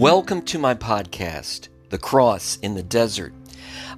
[0.00, 3.34] Welcome to my podcast, The Cross in the Desert.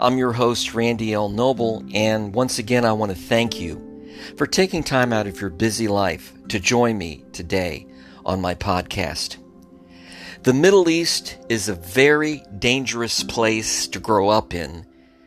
[0.00, 1.28] I'm your host, Randy L.
[1.28, 5.48] Noble, and once again, I want to thank you for taking time out of your
[5.48, 7.86] busy life to join me today
[8.26, 9.36] on my podcast.
[10.42, 14.84] The Middle East is a very dangerous place to grow up in,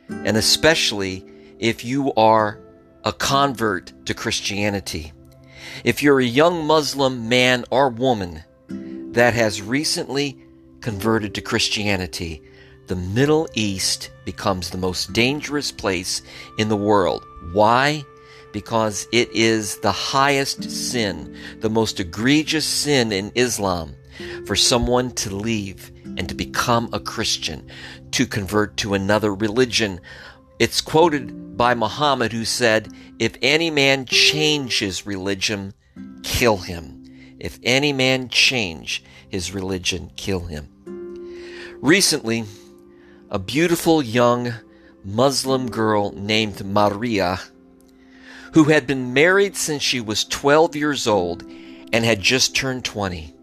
[0.10, 1.26] and especially
[1.58, 2.60] if you are
[3.06, 5.14] a convert to Christianity.
[5.86, 8.44] If you're a young Muslim man or woman
[9.14, 10.42] that has recently
[10.86, 12.44] converted to Christianity,
[12.86, 16.22] the Middle East becomes the most dangerous place
[16.60, 17.26] in the world.
[17.54, 18.06] Why?
[18.54, 23.96] Because it is the highest sin, the most egregious sin in Islam
[24.46, 27.68] for someone to leave and to become a Christian,
[28.12, 30.00] to convert to another religion.
[30.60, 35.74] It's quoted by Muhammad who said, If any man change his religion,
[36.22, 37.04] kill him.
[37.40, 40.75] If any man change his religion, kill him.
[41.86, 42.46] Recently,
[43.30, 44.56] a beautiful young
[45.04, 47.40] Muslim girl named Maria,
[48.54, 51.44] who had been married since she was 12 years old
[51.94, 53.36] and had just turned 20,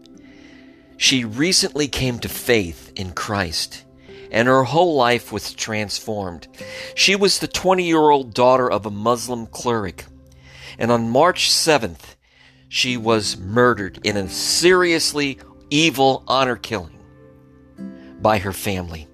[0.97, 3.85] she recently came to faith in Christ
[4.29, 6.49] and her whole life was transformed.
[6.95, 10.03] She was the 20 year old daughter of a Muslim cleric,
[10.77, 12.17] and on March 7th,
[12.67, 16.99] she was murdered in a seriously evil honor killing
[18.23, 19.07] by her family.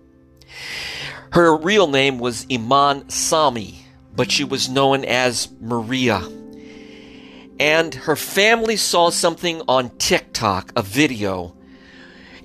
[1.33, 6.23] Her real name was Iman Sami, but she was known as Maria.
[7.59, 11.55] And her family saw something on TikTok, a video.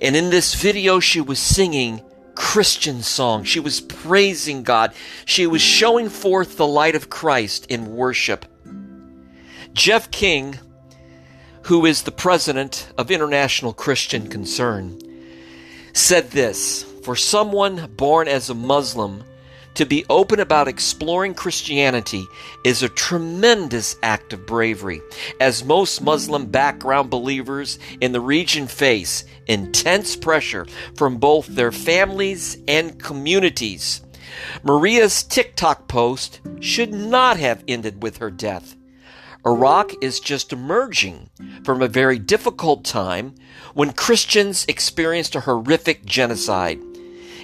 [0.01, 2.01] And in this video, she was singing
[2.35, 3.47] Christian songs.
[3.47, 4.93] She was praising God.
[5.23, 8.45] She was showing forth the light of Christ in worship.
[9.73, 10.59] Jeff King,
[11.63, 14.99] who is the president of International Christian Concern,
[15.95, 19.23] said this For someone born as a Muslim
[19.75, 22.25] to be open about exploring Christianity
[22.63, 25.01] is a tremendous act of bravery,
[25.39, 30.65] as most Muslim background believers in the region face intense pressure
[30.95, 34.01] from both their families and communities.
[34.63, 38.74] Maria's TikTok post should not have ended with her death.
[39.45, 41.29] Iraq is just emerging
[41.63, 43.35] from a very difficult time
[43.75, 46.79] when Christians experienced a horrific genocide.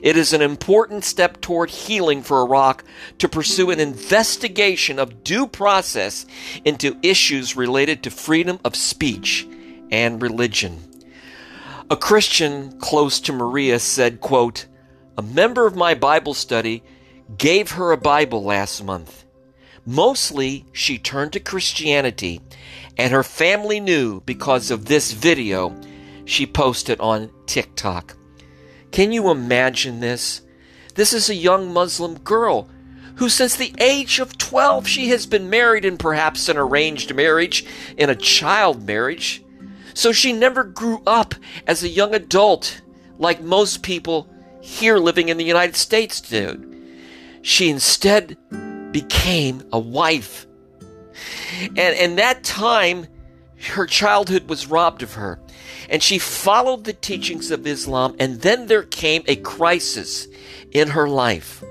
[0.02, 2.84] It is an important step toward healing for Iraq
[3.20, 6.26] to pursue an investigation of due process
[6.66, 9.48] into issues related to freedom of speech
[9.92, 10.80] and religion.
[11.92, 14.66] A Christian close to Maria said, quote,
[15.20, 16.82] A member of my Bible study
[17.38, 19.21] gave her a Bible last month.
[19.86, 22.42] Mostly, she turned to Christianity,
[22.98, 25.76] and her family knew because of this video
[26.26, 28.16] she posted on TikTok.
[28.92, 30.42] Can you imagine this?
[30.96, 32.70] This is a young Muslim girl
[33.16, 37.66] who, since the age of 12, she has been married in perhaps an arranged marriage,
[37.98, 39.44] in a child marriage.
[39.94, 42.82] So she never grew up as a young adult
[43.18, 44.30] like most people
[44.62, 46.68] here living in the United States do.
[47.42, 48.38] She instead
[48.92, 50.48] became a wife.
[51.62, 53.08] And in that time,
[53.70, 55.40] her childhood was robbed of her.
[55.90, 60.28] And she followed the teachings of Islam, and then there came a crisis
[60.72, 61.64] in her life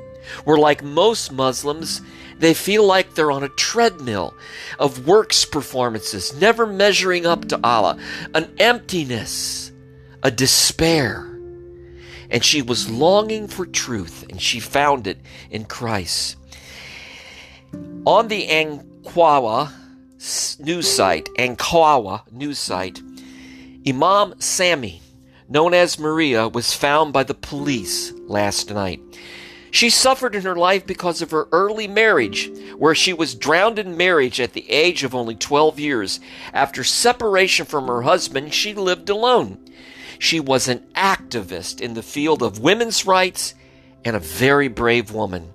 [0.44, 2.03] where, like most Muslims,
[2.38, 4.34] they feel like they're on a treadmill
[4.78, 7.98] of works performances, never measuring up to Allah,
[8.34, 9.72] an emptiness,
[10.22, 11.26] a despair.
[12.30, 15.19] And she was longing for truth, and she found it
[15.50, 16.36] in Christ.
[18.06, 19.71] On the Ankawa
[20.59, 23.03] news site, Ankawa news site,
[23.87, 25.03] Iman Sami,
[25.50, 29.03] known as Maria, was found by the police last night.
[29.71, 33.99] She suffered in her life because of her early marriage, where she was drowned in
[33.99, 36.21] marriage at the age of only 12 years.
[36.55, 39.59] After separation from her husband, she lived alone.
[40.19, 43.54] She was an activist in the field of women's rights
[44.07, 45.53] and a very brave woman.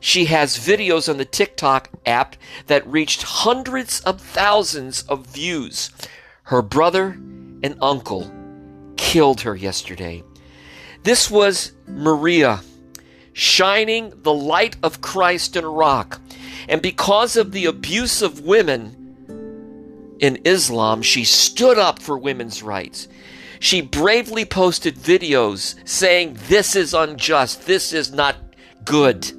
[0.00, 5.90] She has videos on the TikTok app that reached hundreds of thousands of views.
[6.44, 7.18] Her brother
[7.62, 8.30] and uncle
[8.96, 10.22] killed her yesterday.
[11.02, 12.60] This was Maria
[13.32, 16.20] shining the light of Christ in Iraq.
[16.68, 23.08] And because of the abuse of women in Islam, she stood up for women's rights.
[23.60, 28.36] She bravely posted videos saying, This is unjust, this is not
[28.84, 29.30] good.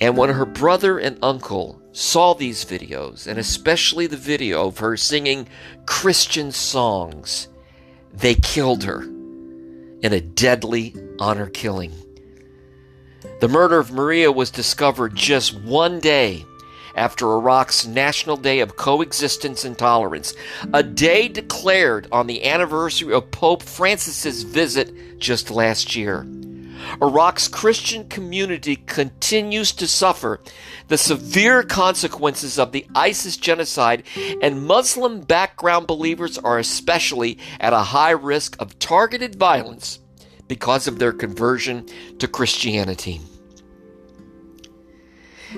[0.00, 4.96] And when her brother and uncle saw these videos, and especially the video of her
[4.96, 5.46] singing
[5.86, 7.48] Christian songs,
[8.12, 9.04] they killed her.
[10.02, 11.92] in a deadly honor killing.
[13.40, 16.46] The murder of Maria was discovered just one day
[16.94, 20.34] after Iraq's National Day of Coexistence and Tolerance,
[20.72, 26.26] a day declared on the anniversary of Pope Francis's visit just last year.
[27.00, 30.40] Iraq's Christian community continues to suffer
[30.88, 34.02] the severe consequences of the ISIS genocide,
[34.42, 40.00] and Muslim background believers are especially at a high risk of targeted violence
[40.48, 41.86] because of their conversion
[42.18, 43.20] to Christianity.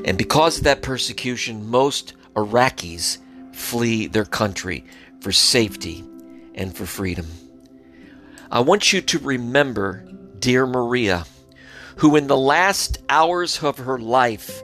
[0.05, 3.19] And because of that persecution, most Iraqis
[3.55, 4.85] flee their country
[5.21, 6.05] for safety
[6.55, 7.27] and for freedom.
[8.51, 10.05] I want you to remember
[10.43, 11.25] dear Maria,
[11.99, 14.63] who in the last hours of her life,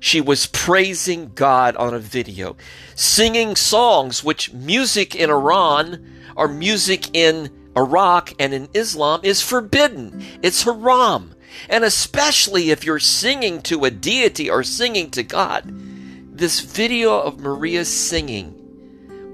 [0.00, 2.56] she was praising God on a video,
[2.94, 6.04] singing songs which music in Iran
[6.34, 10.24] or music in Iraq and in Islam is forbidden.
[10.42, 11.34] It's haram.
[11.68, 15.64] And especially if you're singing to a deity or singing to God.
[15.66, 18.54] This video of Maria singing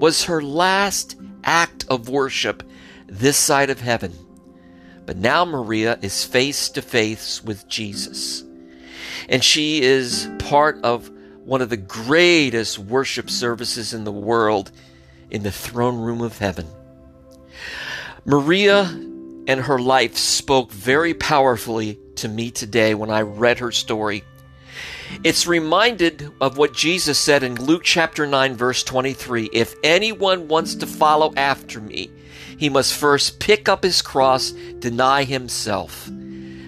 [0.01, 2.63] was her last act of worship
[3.07, 4.24] this side of heaven.
[5.07, 8.45] But now Maria is face to face with Jesus.
[9.29, 11.11] And she is part of
[11.45, 14.73] one of the greatest worship services in the world
[15.31, 16.67] in the throne room of heaven.
[18.25, 18.83] Maria
[19.47, 24.25] and her life spoke very powerfully to me today when I read her story.
[25.23, 30.75] It's reminded of what Jesus said in Luke chapter 9, verse 23 If anyone wants
[30.77, 32.11] to follow after me,
[32.59, 36.09] he must first pick up his cross, deny himself.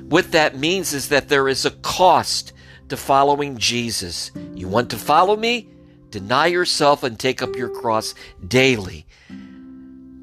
[0.09, 2.53] What that means is that there is a cost
[2.89, 4.31] to following Jesus.
[4.55, 5.69] You want to follow me?
[6.11, 8.15] Deny yourself and take up your cross
[8.47, 9.07] daily.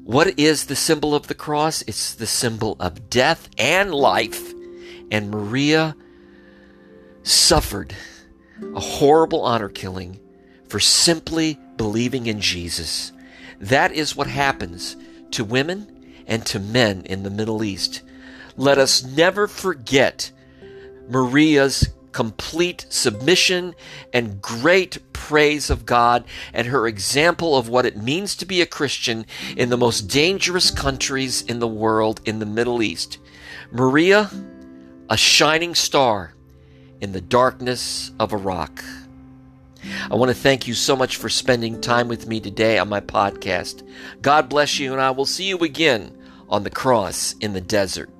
[0.04, 1.82] What is the symbol of the cross?
[1.82, 4.52] It's the symbol of death and life.
[5.10, 5.96] And Maria
[7.22, 7.94] suffered
[8.74, 10.20] a horrible honor killing
[10.68, 13.12] for simply believing in Jesus.
[13.60, 14.96] That is what happens
[15.34, 18.02] to women and to men in the Middle East.
[18.56, 20.30] Let us never forget
[21.08, 23.74] Maria's complete submission
[24.12, 28.66] and great praise of God and her example of what it means to be a
[28.66, 29.26] Christian
[29.56, 33.18] in the most dangerous countries in the world in the Middle East.
[33.72, 34.30] Maria,
[35.10, 36.34] a shining star
[37.00, 38.84] in the darkness of Iraq.
[40.10, 43.00] I want to thank you so much for spending time with me today on my
[43.00, 43.82] podcast.
[44.20, 46.16] God bless you, and I will see you again
[46.48, 48.10] on the cross in the desert.